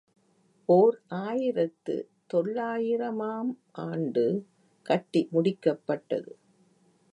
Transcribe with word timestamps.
ஓர் 0.69 0.95
ஆயிரத்து 1.07 1.95
தொள்ளாயிரம் 2.27 3.19
ஆம் 3.19 3.59
ஆண்டு 3.71 4.25
கட்டி 4.85 5.27
முடிக்கப்பட்டது. 5.33 6.31